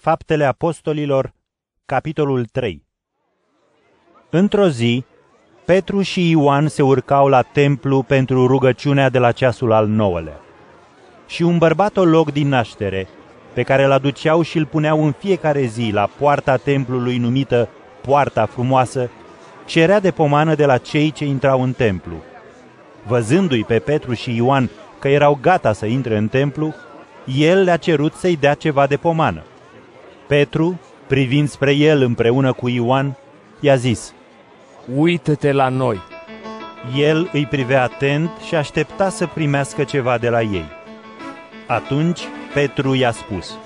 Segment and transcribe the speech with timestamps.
[0.00, 1.32] Faptele Apostolilor,
[1.86, 2.84] capitolul 3
[4.30, 5.04] Într-o zi,
[5.64, 10.40] Petru și Ioan se urcau la templu pentru rugăciunea de la ceasul al nouălea.
[11.26, 13.08] Și un bărbat o loc din naștere,
[13.52, 17.68] pe care îl aduceau și îl puneau în fiecare zi la poarta templului numită
[18.00, 19.10] Poarta Frumoasă,
[19.64, 22.16] cerea de pomană de la cei ce intrau în templu.
[23.06, 26.74] Văzându-i pe Petru și Ioan că erau gata să intre în templu,
[27.24, 29.42] el le-a cerut să-i dea ceva de pomană.
[30.28, 33.16] Petru, privind spre el împreună cu Ioan,
[33.60, 34.12] i-a zis,
[34.96, 36.00] Uită-te la noi!
[36.96, 40.64] El îi privea atent și aștepta să primească ceva de la ei.
[41.66, 42.20] Atunci
[42.54, 43.58] Petru i-a spus,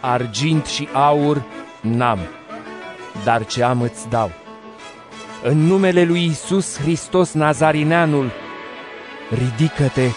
[0.00, 1.42] Argint și aur
[1.80, 2.18] n-am,
[3.24, 4.30] dar ce am îți dau.
[5.42, 8.30] În numele lui Isus Hristos Nazarineanul,
[9.30, 10.08] ridică-te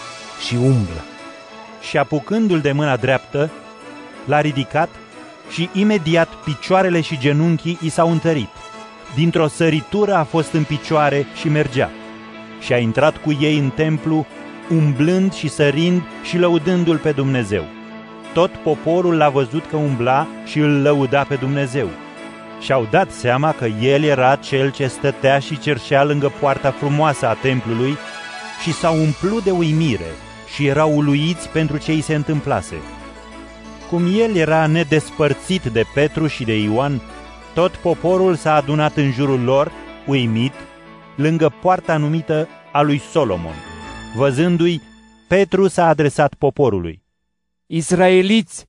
[0.46, 1.04] și umblă.
[1.80, 3.50] și apucându-l de mâna dreaptă,
[4.24, 4.88] l-a ridicat
[5.50, 8.48] și imediat picioarele și genunchii i s-au întărit.
[9.14, 11.90] Dintr-o săritură a fost în picioare și mergea.
[12.60, 14.26] Și a intrat cu ei în templu,
[14.70, 17.64] umblând și sărind și lăudându-l pe Dumnezeu.
[18.32, 21.88] Tot poporul l-a văzut că umbla și îl lăuda pe Dumnezeu.
[22.60, 27.32] Și-au dat seama că el era cel ce stătea și cerșea lângă poarta frumoasă a
[27.32, 27.96] templului
[28.62, 30.12] și s-au umplut de uimire
[30.54, 32.74] și erau uluiți pentru ce îi se întâmplase.
[33.94, 37.00] Cum el era nedespărțit de Petru și de Ioan,
[37.54, 39.72] tot poporul s-a adunat în jurul lor,
[40.06, 40.52] uimit,
[41.16, 43.54] lângă poarta numită a lui Solomon.
[44.16, 44.80] Văzându-i,
[45.28, 47.02] Petru s-a adresat poporului.
[47.66, 48.66] Israeliți,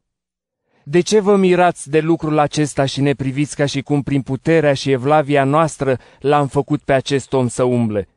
[0.84, 4.73] de ce vă mirați de lucrul acesta și ne priviți ca și cum prin puterea
[4.73, 8.08] și evlavia noastră l-am făcut pe acest om să umble?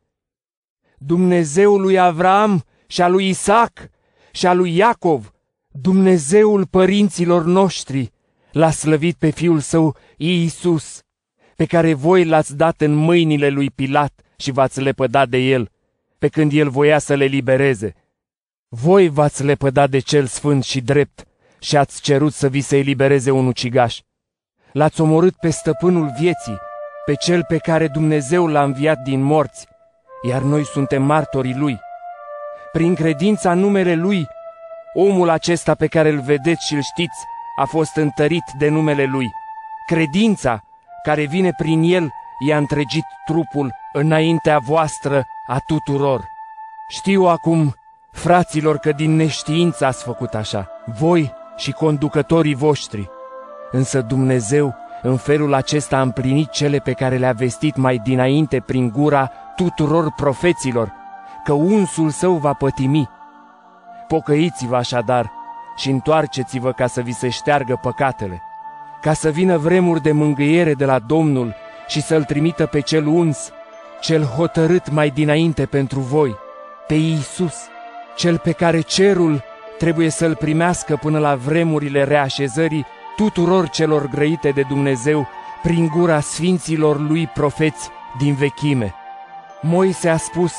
[0.98, 3.90] Dumnezeul lui Avram și a lui Isaac
[4.30, 5.32] și a lui Iacov,
[5.80, 8.12] Dumnezeul părinților noștri,
[8.52, 11.02] l-a slăvit pe fiul său Iisus,
[11.56, 15.70] pe care voi l-ați dat în mâinile lui Pilat și v-ați lepădat de el,
[16.18, 17.94] pe când el voia să le libereze.
[18.68, 21.24] Voi v-ați lepădat de cel sfânt și drept
[21.58, 24.00] și ați cerut să vi se elibereze un ucigaș.
[24.72, 26.58] L-ați omorât pe stăpânul vieții,
[27.04, 29.66] pe cel pe care Dumnezeu l-a înviat din morți,
[30.28, 31.78] iar noi suntem martorii lui.
[32.72, 34.26] Prin credința în numele lui,
[34.94, 37.18] omul acesta pe care îl vedeți și îl știți
[37.56, 39.30] a fost întărit de numele lui.
[39.86, 40.62] Credința
[41.02, 42.10] care vine prin el
[42.48, 46.24] i-a întregit trupul înaintea voastră a tuturor.
[46.88, 47.74] Știu acum,
[48.10, 50.68] fraților, că din neștiință ați făcut așa,
[50.98, 53.08] voi și conducătorii voștri.
[53.70, 58.90] Însă Dumnezeu, în felul acesta, a împlinit cele pe care le-a vestit mai dinainte prin
[58.90, 60.92] gura tuturor profeților,
[61.44, 63.08] că unsul său va pătimi.
[64.08, 65.32] Pocăiți-vă așadar
[65.76, 68.42] și întoarceți-vă ca să vi se șteargă păcatele,
[69.00, 71.54] ca să vină vremuri de mângâiere de la Domnul
[71.86, 73.52] și să-L trimită pe cel uns,
[74.00, 76.36] cel hotărât mai dinainte pentru voi,
[76.86, 77.54] pe Iisus,
[78.16, 79.42] cel pe care cerul
[79.78, 82.86] trebuie să-L primească până la vremurile reașezării
[83.16, 85.26] tuturor celor grăite de Dumnezeu
[85.62, 88.94] prin gura sfinților lui profeți din vechime.
[89.62, 90.52] Moise a spus,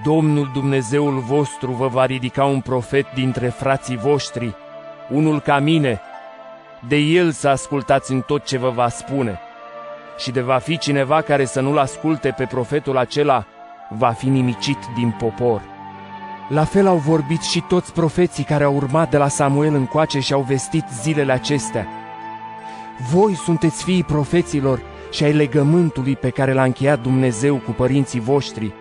[0.00, 4.54] Domnul Dumnezeul vostru vă va ridica un profet dintre frații voștri,
[5.10, 6.00] unul ca mine,
[6.88, 9.40] de el să ascultați în tot ce vă va spune.
[10.18, 13.44] Și de va fi cineva care să nu-l asculte pe profetul acela,
[13.88, 15.62] va fi nimicit din popor.
[16.48, 20.32] La fel au vorbit și toți profeții care au urmat de la Samuel încoace și
[20.32, 21.86] au vestit zilele acestea.
[23.10, 24.80] Voi sunteți fiii profeților
[25.10, 28.72] și ai legământului pe care l-a încheiat Dumnezeu cu părinții voștri,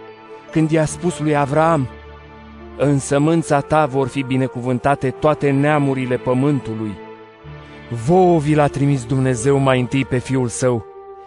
[0.51, 1.88] când i-a spus lui Avraam,
[2.78, 6.91] în sămânța ta vor fi binecuvântate toate neamurile pământului.
[8.06, 10.85] Vouă vi l-a trimis Dumnezeu mai întâi pe Fiul Său,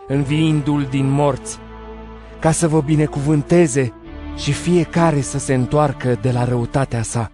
[0.09, 1.59] înviindu-l din morți,
[2.39, 3.93] ca să vă binecuvânteze
[4.37, 7.34] și fiecare să se întoarcă de la răutatea sa.